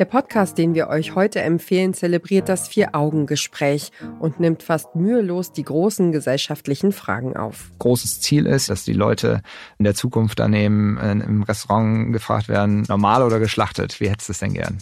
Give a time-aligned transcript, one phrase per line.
[0.00, 5.62] Der Podcast, den wir euch heute empfehlen, zelebriert das Vier-Augen-Gespräch und nimmt fast mühelos die
[5.62, 7.70] großen gesellschaftlichen Fragen auf.
[7.80, 9.42] Großes Ziel ist, dass die Leute
[9.76, 14.00] in der Zukunft daneben äh, im Restaurant gefragt werden, normal oder geschlachtet.
[14.00, 14.78] Wie hättest du es denn gern?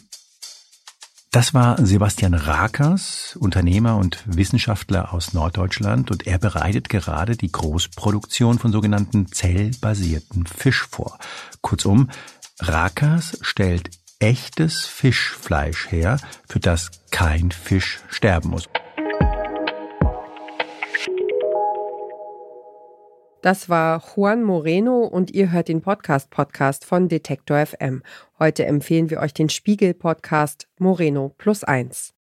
[1.32, 8.60] Das war Sebastian Rakers, Unternehmer und Wissenschaftler aus Norddeutschland, und er bereitet gerade die Großproduktion
[8.60, 11.18] von sogenannten zellbasierten Fisch vor.
[11.60, 12.08] Kurzum,
[12.60, 13.90] Rakers stellt
[14.20, 16.18] echtes Fischfleisch her,
[16.48, 18.68] für das kein Fisch sterben muss.
[23.42, 28.02] Das war Juan Moreno und ihr hört den Podcast Podcast von Detektor FM.
[28.40, 32.14] Heute empfehlen wir euch den Spiegel Podcast Moreno plus eins.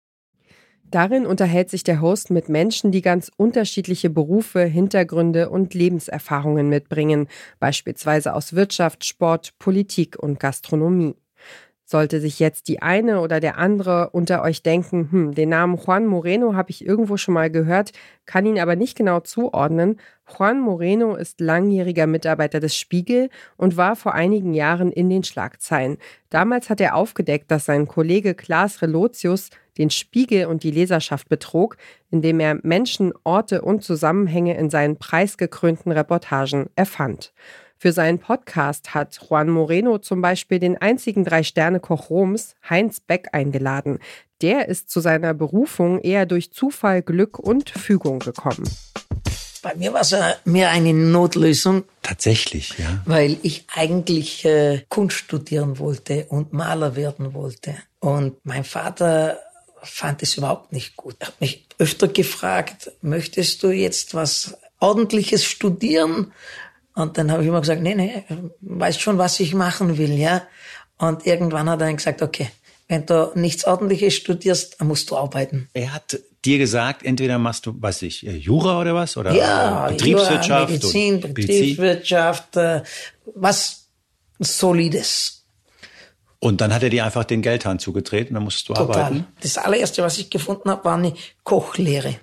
[0.91, 7.27] Darin unterhält sich der Host mit Menschen, die ganz unterschiedliche Berufe, Hintergründe und Lebenserfahrungen mitbringen,
[7.59, 11.15] beispielsweise aus Wirtschaft, Sport, Politik und Gastronomie.
[11.87, 16.07] Sollte sich jetzt die eine oder der andere unter euch denken, hm, den Namen Juan
[16.07, 17.91] Moreno habe ich irgendwo schon mal gehört,
[18.25, 19.99] kann ihn aber nicht genau zuordnen.
[20.27, 25.97] Juan Moreno ist langjähriger Mitarbeiter des Spiegel und war vor einigen Jahren in den Schlagzeilen.
[26.31, 31.77] Damals hat er aufgedeckt, dass sein Kollege Klaas Relotius den Spiegel und die Leserschaft betrog,
[32.09, 37.33] indem er Menschen, Orte und Zusammenhänge in seinen preisgekrönten Reportagen erfand.
[37.85, 43.99] Für seinen Podcast hat Juan Moreno zum Beispiel den einzigen Drei-Sterne-Koch Roms, Heinz Beck, eingeladen.
[44.41, 48.67] Der ist zu seiner Berufung eher durch Zufall, Glück und Fügung gekommen.
[49.61, 51.83] Bei mir war es mehr eine Notlösung.
[52.01, 53.03] Tatsächlich, ja.
[53.05, 57.75] Weil ich eigentlich äh, Kunst studieren wollte und Maler werden wollte.
[57.99, 59.37] Und mein Vater
[59.83, 61.17] fand es überhaupt nicht gut.
[61.19, 66.31] Er hat mich öfter gefragt, möchtest du jetzt was Ordentliches studieren
[66.95, 68.23] und dann habe ich immer gesagt, nee, nee,
[68.61, 70.43] weiß schon, was ich machen will, ja.
[70.97, 72.47] Und irgendwann hat er dann gesagt, okay,
[72.87, 75.69] wenn du nichts Ordentliches studierst, dann musst du arbeiten.
[75.73, 79.17] Er hat dir gesagt, entweder machst du, weiß ich, äh, Jura oder was?
[79.17, 80.47] Oder ja, Betriebswirtschaft?
[80.47, 82.83] Jura, Medizin, Betriebswirtschaft, äh,
[83.33, 83.87] was
[84.39, 85.45] Solides.
[86.39, 88.95] Und dann hat er dir einfach den Geldhahn zugetreten, dann musstest du Total.
[88.95, 89.27] arbeiten.
[89.41, 91.13] Das allererste, was ich gefunden habe, war eine
[91.43, 92.15] Kochlehre.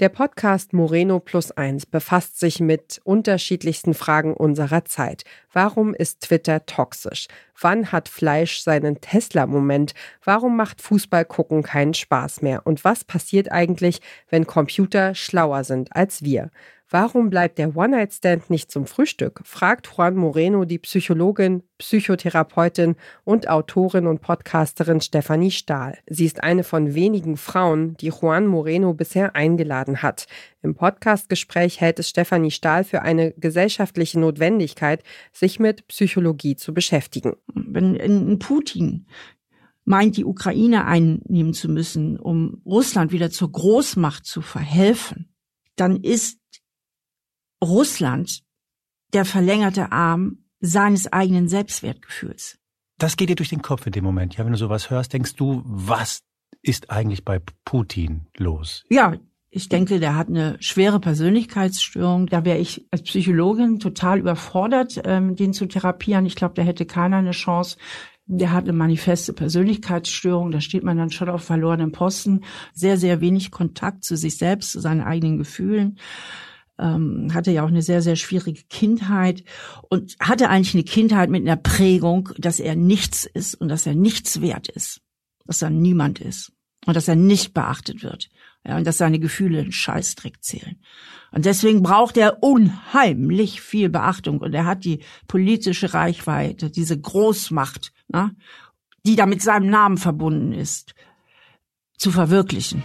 [0.00, 5.22] Der Podcast Moreno Plus Eins befasst sich mit unterschiedlichsten Fragen unserer Zeit.
[5.52, 7.28] Warum ist Twitter toxisch?
[7.60, 9.94] Wann hat Fleisch seinen Tesla-Moment?
[10.24, 12.66] Warum macht Fußball gucken keinen Spaß mehr?
[12.66, 14.00] Und was passiert eigentlich,
[14.30, 16.50] wenn Computer schlauer sind als wir?
[16.90, 19.40] Warum bleibt der One-Night-Stand nicht zum Frühstück?
[19.44, 25.98] fragt Juan Moreno die Psychologin, Psychotherapeutin und Autorin und Podcasterin Stefanie Stahl.
[26.06, 30.26] Sie ist eine von wenigen Frauen, die Juan Moreno bisher eingeladen hat.
[30.62, 35.02] Im Podcastgespräch hält es Stefanie Stahl für eine gesellschaftliche Notwendigkeit,
[35.32, 37.32] sich mit Psychologie zu beschäftigen.
[37.54, 39.06] Wenn Putin
[39.86, 45.30] meint, die Ukraine einnehmen zu müssen, um Russland wieder zur Großmacht zu verhelfen,
[45.76, 46.43] dann ist
[47.64, 48.42] Russland
[49.12, 52.58] der verlängerte Arm seines eigenen Selbstwertgefühls.
[52.98, 54.36] Das geht dir durch den Kopf in dem Moment.
[54.36, 56.20] Ja, wenn du sowas hörst, denkst du, was
[56.62, 58.84] ist eigentlich bei Putin los?
[58.88, 59.14] Ja,
[59.50, 62.26] ich denke, der hat eine schwere Persönlichkeitsstörung.
[62.26, 66.26] Da wäre ich als Psychologin total überfordert, ähm, den zu therapieren.
[66.26, 67.76] Ich glaube, da hätte keiner eine Chance.
[68.26, 70.50] Der hat eine manifeste Persönlichkeitsstörung.
[70.50, 72.40] Da steht man dann schon auf verlorenem Posten.
[72.72, 75.98] Sehr, sehr wenig Kontakt zu sich selbst, zu seinen eigenen Gefühlen
[76.78, 79.44] ähm, hatte ja auch eine sehr, sehr schwierige Kindheit
[79.88, 83.94] und hatte eigentlich eine Kindheit mit einer Prägung, dass er nichts ist und dass er
[83.94, 85.00] nichts wert ist,
[85.46, 86.52] dass er niemand ist
[86.86, 88.28] und dass er nicht beachtet wird.
[88.66, 90.80] Ja, und dass seine Gefühle einen Scheißdreck zählen.
[91.32, 94.38] Und deswegen braucht er unheimlich viel Beachtung.
[94.38, 98.34] Und er hat die politische Reichweite, diese Großmacht, ne,
[99.04, 100.94] die da mit seinem Namen verbunden ist,
[101.98, 102.82] zu verwirklichen.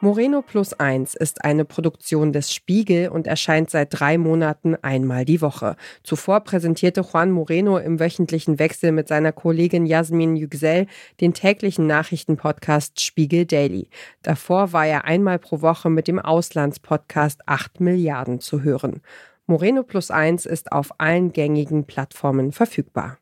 [0.00, 5.40] Moreno Plus Eins ist eine Produktion des Spiegel und erscheint seit drei Monaten einmal die
[5.40, 5.74] Woche.
[6.04, 10.86] Zuvor präsentierte Juan Moreno im wöchentlichen Wechsel mit seiner Kollegin Jasmin Yüksel
[11.20, 13.90] den täglichen Nachrichtenpodcast Spiegel Daily.
[14.22, 19.00] Davor war er einmal pro Woche mit dem Auslandspodcast 8 Milliarden zu hören.
[19.46, 23.18] Moreno Plus Eins ist auf allen gängigen Plattformen verfügbar.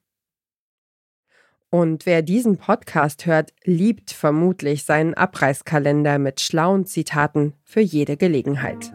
[1.71, 8.93] Und wer diesen Podcast hört, liebt vermutlich seinen Abreißkalender mit schlauen Zitaten für jede Gelegenheit.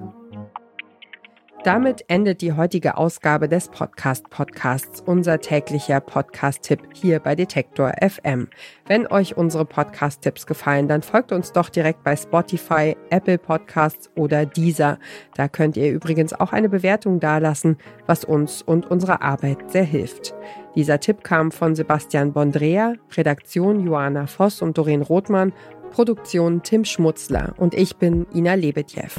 [1.64, 8.48] Damit endet die heutige Ausgabe des Podcast Podcasts, unser täglicher Podcast-Tipp hier bei Detektor FM.
[8.88, 14.48] Wenn euch unsere Podcast-Tipps gefallen, dann folgt uns doch direkt bei Spotify, Apple Podcasts oder
[14.48, 14.98] Deezer.
[15.36, 17.78] Da könnt ihr übrigens auch eine Bewertung dalassen,
[18.08, 20.34] was uns und unserer Arbeit sehr hilft.
[20.74, 25.54] Dieser Tipp kam von Sebastian Bondrea, Redaktion Joanna Voss und Doreen Rothmann
[25.92, 29.12] Produktion Tim Schmutzler und ich bin Ina Lebedjew.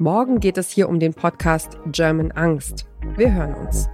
[0.00, 2.86] Morgen geht es hier um den Podcast German Angst.
[3.18, 3.86] Wir hören uns.